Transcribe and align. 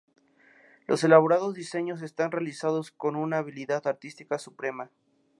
Los 0.87 1.03
elaborados 1.03 1.53
diseños 1.53 2.01
están 2.01 2.31
realizados 2.31 2.89
con 2.89 3.15
una 3.15 3.37
habilidad 3.37 3.85
artística 3.85 4.39
suprema. 4.39 4.89